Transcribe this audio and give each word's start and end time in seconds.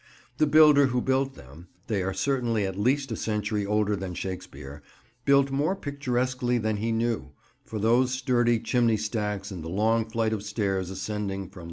The 0.39 0.47
builder 0.47 0.87
who 0.87 0.99
built 0.99 1.35
them—they 1.35 2.01
are 2.01 2.11
certainly 2.11 2.65
at 2.65 2.75
least 2.75 3.11
a 3.11 3.15
century 3.15 3.67
older 3.67 3.95
than 3.95 4.15
Shakespeare—built 4.15 5.51
more 5.51 5.75
picturesquely 5.75 6.57
than 6.57 6.77
he 6.77 6.91
knew, 6.91 7.33
with 7.71 7.83
those 7.83 8.09
sturdy 8.09 8.59
chimney 8.61 8.97
stacks 8.97 9.51
and 9.51 9.63
the 9.63 9.69
long 9.69 10.09
flight 10.09 10.33
of 10.33 10.41
stairs 10.41 10.89
ascending 10.89 11.49
from 11.49 11.51
the 11.51 11.57
road. 11.57 11.59